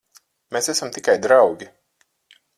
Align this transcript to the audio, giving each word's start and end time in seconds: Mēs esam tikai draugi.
Mēs 0.55 0.69
esam 0.73 0.93
tikai 0.95 1.15
draugi. 1.27 1.69